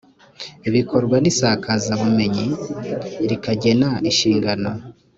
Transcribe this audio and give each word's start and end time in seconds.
bikorwa 0.73 1.15
nisakazabumenyi 1.23 2.45
rikanagena 3.29 3.89
inshingano 4.09 4.69